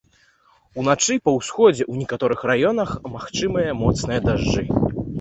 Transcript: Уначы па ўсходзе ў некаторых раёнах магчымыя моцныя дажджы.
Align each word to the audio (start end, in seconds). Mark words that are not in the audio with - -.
Уначы 0.83 1.13
па 1.25 1.31
ўсходзе 1.35 1.83
ў 1.91 2.05
некаторых 2.05 2.39
раёнах 2.53 2.89
магчымыя 3.19 3.79
моцныя 3.87 4.19
дажджы. 4.29 4.71